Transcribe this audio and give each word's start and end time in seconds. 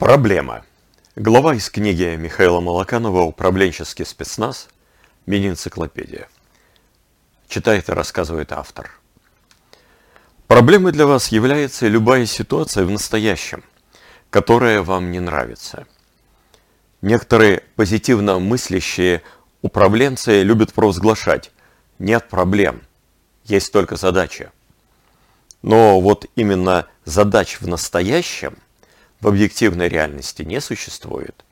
Проблема. 0.00 0.64
Глава 1.14 1.54
из 1.54 1.68
книги 1.68 2.16
Михаила 2.16 2.60
Малаканова 2.60 3.20
«Управленческий 3.20 4.06
спецназ. 4.06 4.70
Мини-энциклопедия». 5.26 6.26
Читает 7.48 7.90
и 7.90 7.92
рассказывает 7.92 8.50
автор. 8.50 8.92
Проблемой 10.46 10.92
для 10.92 11.06
вас 11.06 11.28
является 11.28 11.86
любая 11.86 12.24
ситуация 12.24 12.86
в 12.86 12.90
настоящем, 12.90 13.62
которая 14.30 14.80
вам 14.80 15.12
не 15.12 15.20
нравится. 15.20 15.86
Некоторые 17.02 17.64
позитивно 17.76 18.38
мыслящие 18.38 19.20
управленцы 19.60 20.42
любят 20.42 20.72
провозглашать 20.72 21.52
«нет 21.98 22.26
проблем, 22.30 22.80
есть 23.44 23.70
только 23.70 23.96
задача». 23.96 24.50
Но 25.60 26.00
вот 26.00 26.24
именно 26.36 26.86
задач 27.04 27.60
в 27.60 27.68
настоящем 27.68 28.56
в 29.20 29.28
объективной 29.28 29.88
реальности 29.88 30.42
не 30.42 30.60
существует. 30.60 31.44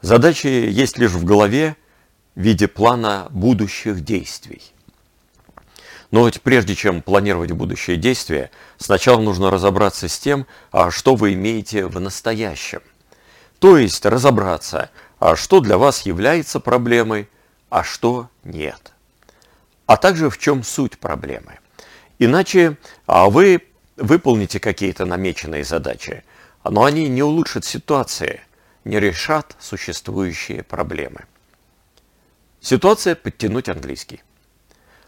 Задачи 0.00 0.46
есть 0.46 0.98
лишь 0.98 1.12
в 1.12 1.24
голове 1.24 1.76
в 2.34 2.40
виде 2.40 2.68
плана 2.68 3.28
будущих 3.30 4.02
действий. 4.02 4.62
Но 6.10 6.26
ведь 6.26 6.40
прежде 6.42 6.74
чем 6.74 7.02
планировать 7.02 7.52
будущие 7.52 7.96
действия, 7.96 8.50
сначала 8.78 9.20
нужно 9.20 9.50
разобраться 9.50 10.08
с 10.08 10.18
тем, 10.18 10.46
а 10.72 10.90
что 10.90 11.14
вы 11.14 11.34
имеете 11.34 11.86
в 11.86 12.00
настоящем. 12.00 12.80
То 13.58 13.76
есть 13.76 14.04
разобраться, 14.06 14.90
а 15.18 15.36
что 15.36 15.60
для 15.60 15.78
вас 15.78 16.02
является 16.06 16.58
проблемой, 16.58 17.28
а 17.68 17.84
что 17.84 18.28
нет. 18.42 18.92
А 19.86 19.96
также 19.96 20.30
в 20.30 20.38
чем 20.38 20.64
суть 20.64 20.98
проблемы. 20.98 21.58
Иначе 22.18 22.76
а 23.06 23.28
вы 23.28 23.62
выполните 23.96 24.58
какие-то 24.58 25.04
намеченные 25.04 25.64
задачи, 25.64 26.24
но 26.64 26.84
они 26.84 27.08
не 27.08 27.22
улучшат 27.22 27.64
ситуации, 27.64 28.40
не 28.84 29.00
решат 29.00 29.56
существующие 29.58 30.62
проблемы. 30.62 31.24
Ситуация 32.60 33.14
подтянуть 33.14 33.68
английский. 33.68 34.22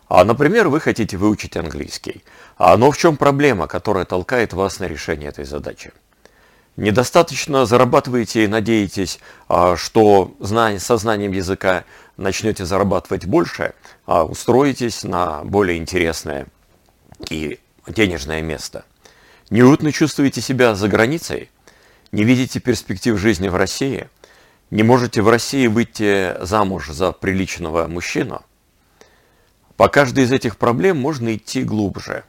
А, 0.09 0.25
например, 0.25 0.69
вы 0.69 0.81
хотите 0.81 1.17
выучить 1.17 1.57
английский. 1.57 2.23
А, 2.57 2.77
но 2.77 2.91
в 2.91 2.97
чем 2.97 3.17
проблема, 3.17 3.67
которая 3.67 4.05
толкает 4.05 4.53
вас 4.53 4.79
на 4.79 4.85
решение 4.85 5.29
этой 5.29 5.45
задачи? 5.45 5.93
Недостаточно 6.77 7.67
зарабатываете 7.67 8.45
и 8.45 8.49
надеетесь, 8.49 9.21
а, 9.49 9.77
что 9.77 10.35
со 10.79 10.97
знанием 10.97 11.33
языка 11.33 11.85
начнете 12.17 12.65
зарабатывать 12.65 13.27
больше, 13.27 13.75
а 14.07 14.25
устроитесь 14.25 15.03
на 15.03 15.45
более 15.45 15.79
интересное 15.79 16.47
и 17.29 17.59
денежное 17.87 18.41
место. 18.41 18.85
Неуютно 19.53 19.93
чувствуете 19.93 20.41
себя 20.41 20.75
за 20.75 20.89
границей? 20.89 21.51
Не 22.11 22.25
видите 22.25 22.59
перспектив 22.59 23.19
жизни 23.19 23.49
в 23.49 23.55
России? 23.55 24.09
Не 24.71 24.83
можете 24.83 25.21
в 25.21 25.29
России 25.29 25.67
выйти 25.67 26.43
замуж 26.43 26.89
за 26.89 27.13
приличного 27.13 27.87
мужчину? 27.87 28.41
По 29.77 29.89
каждой 29.91 30.25
из 30.25 30.33
этих 30.33 30.57
проблем 30.57 30.97
можно 30.97 31.37
идти 31.37 31.65
глубже. 31.65 32.25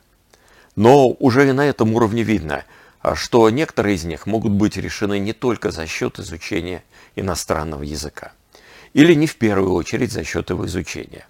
Но 0.76 1.12
уже 1.12 1.48
и 1.48 1.54
на 1.54 1.66
этом 1.66 1.94
уровне 1.94 2.24
видно, 2.24 2.66
что 3.14 3.50
некоторые 3.50 3.96
из 3.96 4.04
них 4.04 4.26
могут 4.26 4.52
быть 4.52 4.76
решены 4.76 5.18
не 5.18 5.32
только 5.32 5.72
за 5.72 5.88
счет 5.88 6.20
изучения 6.20 6.84
иностранного 7.16 7.84
языка. 7.84 8.34
Или 8.92 9.14
не 9.14 9.28
в 9.28 9.38
первую 9.38 9.72
очередь 9.76 10.12
за 10.12 10.26
счет 10.26 10.50
его 10.50 10.66
изучения. 10.66 11.26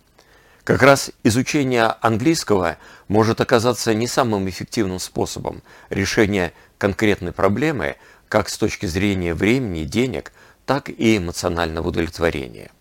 Как 0.64 0.82
раз 0.82 1.12
изучение 1.24 1.84
английского 2.00 2.78
может 3.10 3.42
оказаться 3.42 3.94
не 3.94 4.08
самым 4.08 4.48
эффективным 4.50 5.00
способом 5.00 5.62
решения 5.90 6.54
конкретной 6.78 7.34
проблемы, 7.34 7.98
как 8.30 8.48
с 8.48 8.58
точки 8.58 8.86
зрения 8.86 9.34
времени, 9.34 9.84
денег, 9.84 10.32
так 10.66 10.90
и 10.90 11.18
эмоционального 11.18 11.90
удовлетворения. 11.90 12.72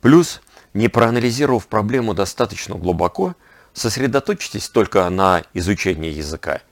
Плюс, 0.00 0.40
не 0.74 0.88
проанализировав 0.88 1.68
проблему 1.68 2.14
достаточно 2.14 2.74
глубоко, 2.74 3.36
сосредоточьтесь 3.74 4.68
только 4.68 5.08
на 5.08 5.44
изучении 5.54 6.10
языка, 6.10 6.62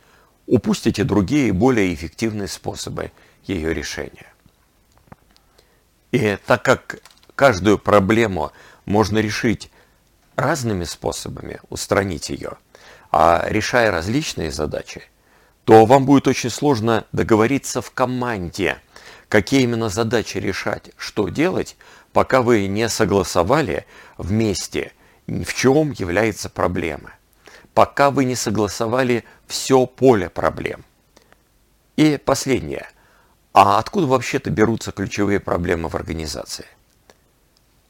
упустите 0.48 1.04
другие 1.04 1.52
более 1.52 1.94
эффективные 1.94 2.48
способы 2.48 3.12
ее 3.44 3.72
решения. 3.72 4.26
И 6.10 6.36
так 6.46 6.64
как 6.64 6.98
каждую 7.36 7.78
проблему 7.78 8.50
можно 8.86 9.18
решить 9.18 9.70
разными 10.38 10.84
способами 10.84 11.58
устранить 11.68 12.30
ее, 12.30 12.52
а 13.10 13.44
решая 13.48 13.90
различные 13.90 14.52
задачи, 14.52 15.02
то 15.64 15.84
вам 15.84 16.06
будет 16.06 16.28
очень 16.28 16.48
сложно 16.48 17.04
договориться 17.10 17.82
в 17.82 17.90
команде, 17.90 18.78
какие 19.28 19.62
именно 19.62 19.88
задачи 19.88 20.38
решать, 20.38 20.90
что 20.96 21.28
делать, 21.28 21.76
пока 22.12 22.40
вы 22.40 22.68
не 22.68 22.88
согласовали 22.88 23.84
вместе, 24.16 24.92
в 25.26 25.52
чем 25.54 25.90
является 25.90 26.48
проблема, 26.48 27.10
пока 27.74 28.12
вы 28.12 28.24
не 28.24 28.36
согласовали 28.36 29.24
все 29.48 29.86
поле 29.86 30.30
проблем. 30.30 30.84
И 31.96 32.16
последнее. 32.16 32.88
А 33.52 33.78
откуда 33.80 34.06
вообще-то 34.06 34.50
берутся 34.50 34.92
ключевые 34.92 35.40
проблемы 35.40 35.88
в 35.88 35.96
организации? 35.96 36.66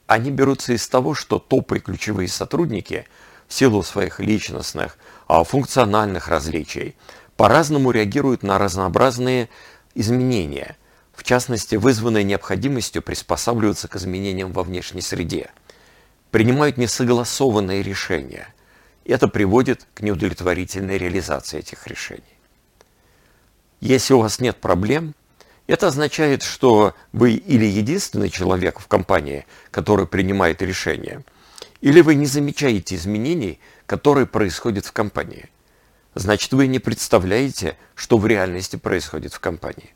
Они 0.08 0.30
берутся 0.30 0.72
из 0.72 0.88
того, 0.88 1.14
что 1.14 1.38
топы 1.38 1.80
ключевые 1.80 2.28
сотрудники 2.28 3.06
в 3.46 3.52
силу 3.52 3.82
своих 3.82 4.20
личностных, 4.20 4.96
а, 5.28 5.44
функциональных 5.44 6.28
различий 6.28 6.96
по-разному 7.36 7.90
реагируют 7.90 8.42
на 8.42 8.58
разнообразные 8.58 9.50
изменения, 9.94 10.78
в 11.12 11.24
частности, 11.24 11.76
вызванные 11.76 12.24
необходимостью 12.24 13.02
приспосабливаться 13.02 13.86
к 13.86 13.96
изменениям 13.96 14.52
во 14.52 14.62
внешней 14.62 15.02
среде, 15.02 15.50
принимают 16.30 16.78
несогласованные 16.78 17.82
решения. 17.82 18.48
Это 19.04 19.28
приводит 19.28 19.86
к 19.92 20.00
неудовлетворительной 20.00 20.96
реализации 20.96 21.58
этих 21.58 21.86
решений. 21.86 22.22
Если 23.80 24.14
у 24.14 24.20
вас 24.20 24.40
нет 24.40 24.56
проблем, 24.56 25.14
это 25.68 25.88
означает, 25.88 26.42
что 26.42 26.94
вы 27.12 27.34
или 27.34 27.66
единственный 27.66 28.30
человек 28.30 28.80
в 28.80 28.88
компании, 28.88 29.46
который 29.70 30.06
принимает 30.06 30.62
решения, 30.62 31.22
или 31.80 32.00
вы 32.00 32.14
не 32.16 32.26
замечаете 32.26 32.96
изменений, 32.96 33.60
которые 33.86 34.26
происходят 34.26 34.86
в 34.86 34.92
компании. 34.92 35.50
Значит, 36.14 36.52
вы 36.52 36.66
не 36.66 36.78
представляете, 36.78 37.76
что 37.94 38.16
в 38.16 38.26
реальности 38.26 38.76
происходит 38.76 39.34
в 39.34 39.40
компании. 39.40 39.94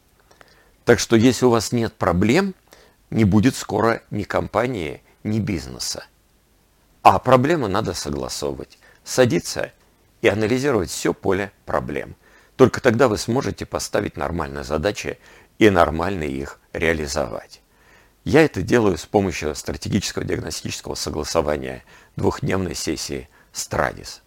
Так 0.84 1.00
что 1.00 1.16
если 1.16 1.46
у 1.46 1.50
вас 1.50 1.72
нет 1.72 1.94
проблем, 1.94 2.54
не 3.10 3.24
будет 3.24 3.56
скоро 3.56 4.02
ни 4.10 4.24
компании, 4.24 5.02
ни 5.24 5.40
бизнеса. 5.40 6.04
А 7.02 7.18
проблемы 7.18 7.68
надо 7.68 7.94
согласовывать, 7.94 8.78
садиться 9.04 9.72
и 10.20 10.28
анализировать 10.28 10.90
все 10.90 11.14
поле 11.14 11.50
проблем. 11.64 12.14
Только 12.56 12.80
тогда 12.80 13.08
вы 13.08 13.18
сможете 13.18 13.66
поставить 13.66 14.16
нормальные 14.16 14.64
задачи 14.64 15.18
и 15.66 15.70
нормально 15.70 16.24
их 16.24 16.58
реализовать. 16.72 17.60
Я 18.24 18.42
это 18.42 18.62
делаю 18.62 18.98
с 18.98 19.06
помощью 19.06 19.54
стратегического 19.54 20.24
диагностического 20.24 20.96
согласования 20.96 21.84
двухдневной 22.16 22.74
сессии 22.74 23.28
Страдис. 23.52 24.22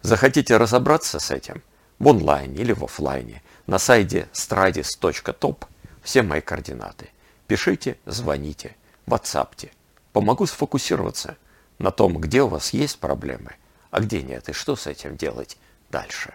Захотите 0.00 0.56
разобраться 0.56 1.20
с 1.20 1.30
этим 1.30 1.62
в 2.00 2.08
онлайне 2.08 2.62
или 2.62 2.72
в 2.72 2.82
офлайне 2.82 3.44
на 3.68 3.78
сайте 3.78 4.28
stradis.top 4.32 5.66
все 6.02 6.22
мои 6.22 6.40
координаты. 6.40 7.10
Пишите, 7.46 7.96
звоните, 8.04 8.74
ватсапте. 9.06 9.70
Помогу 10.12 10.46
сфокусироваться 10.46 11.36
на 11.78 11.92
том, 11.92 12.18
где 12.18 12.42
у 12.42 12.48
вас 12.48 12.72
есть 12.72 12.98
проблемы, 12.98 13.54
а 13.92 14.00
где 14.00 14.20
нет, 14.20 14.48
и 14.48 14.52
что 14.52 14.74
с 14.74 14.88
этим 14.88 15.16
делать 15.16 15.58
дальше. 15.90 16.34